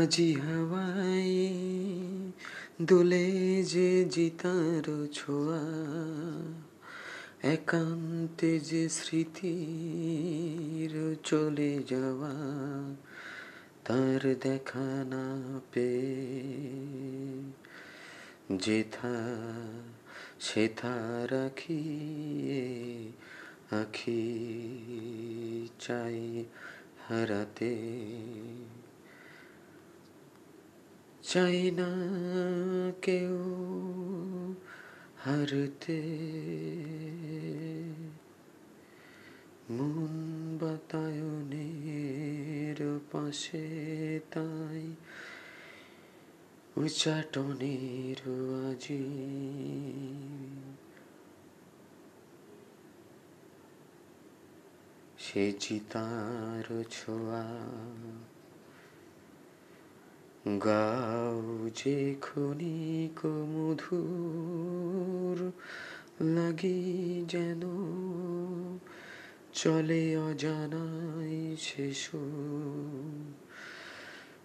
[0.00, 1.52] আজি হাওয়ায়
[2.82, 5.62] দোলে যে জিতার ছোঁয়া,
[7.42, 12.34] একান্তে যে স্মৃতির চলে যাওয়া,
[13.84, 15.42] তার দেখা না
[15.72, 16.06] পে
[18.56, 19.36] যেথা
[20.40, 21.84] সেথা রাখি
[23.70, 24.28] আখি
[25.80, 26.44] চাই
[27.08, 27.76] হারাতে।
[31.32, 31.90] চাই না
[33.02, 33.38] কেউ
[35.18, 36.02] হারতে।
[39.70, 44.94] মন বাতায়নের পাশে তাই
[46.76, 48.16] উচাটনের
[48.70, 49.04] আজি।
[55.18, 57.44] সে চিতার ছোঁয়া
[60.46, 65.52] গাও যে ক্ষণিক মধুর
[66.20, 67.62] লাগি যেন
[69.52, 72.10] চলে অজানাই শেষ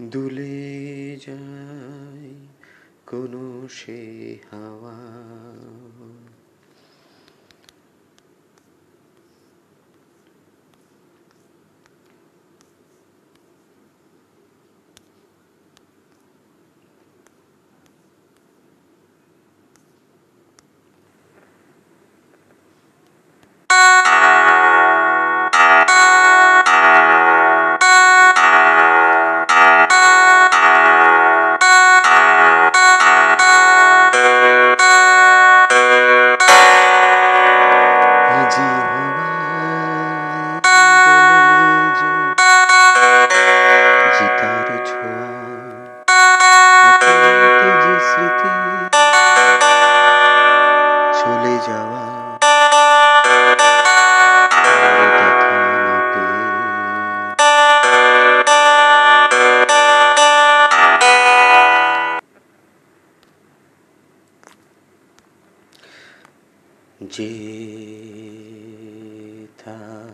[0.00, 2.34] দুলে যায়
[3.06, 4.96] কোনো সে হাওয়া।
[67.10, 67.32] যে
[69.58, 70.08] থা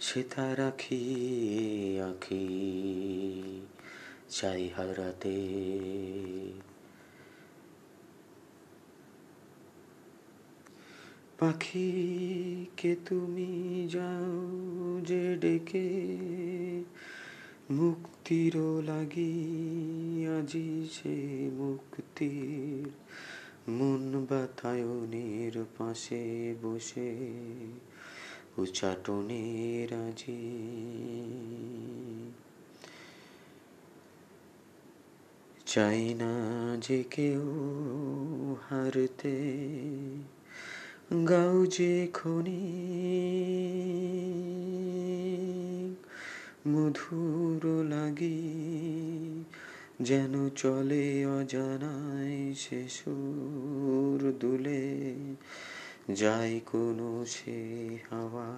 [0.00, 1.02] সেথা রাখি
[2.00, 2.46] আখি,
[4.28, 5.38] চাই হারাতে।
[11.38, 15.88] পাখিকে তুমি যাও যে ডেকে
[17.70, 19.34] মুক্তির লাগি
[20.38, 22.90] আজি সে মুক্তির
[23.68, 27.10] মন বাতায়নের পাশে বসে
[28.58, 30.42] উচাটনের আজি
[35.66, 36.32] চাই না
[36.76, 37.44] যে কেউ
[38.70, 39.36] হারতে,
[41.28, 42.64] গাও যে খনি।
[46.68, 48.38] মধুর লাগি
[50.00, 55.14] যেন চলে অজানায় সে সুর দুলে
[56.14, 58.48] যায় কোনো সে হাওয়া।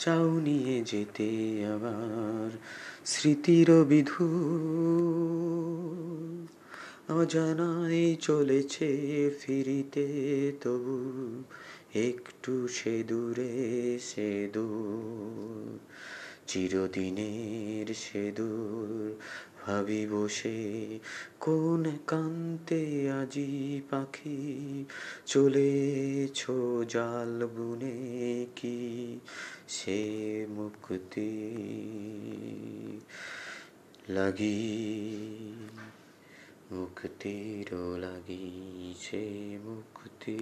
[0.00, 1.28] চাও নিয়ে যেতে
[1.66, 2.50] আবার
[3.04, 4.26] স্মৃতির বিধু।
[7.08, 8.88] অজানাই চলেছে
[9.40, 10.06] ফিরিতে,
[10.60, 10.96] তবু
[11.94, 15.19] একটু সে দূরে, সে দূর।
[16.50, 19.16] চিরদিনের সে দূর
[19.60, 20.58] ভাবি বসে
[21.40, 24.40] কোন কান্তে আজি পাখি
[25.26, 26.40] চলেছ
[26.88, 27.98] জাল বুনে
[28.56, 28.78] কি
[29.68, 30.00] সে
[30.50, 31.30] মুক্তি
[34.08, 34.60] লাগি
[36.72, 37.68] মুক্তির
[37.98, 38.46] লাগি
[39.00, 39.24] সে
[39.64, 40.38] মুক্তি।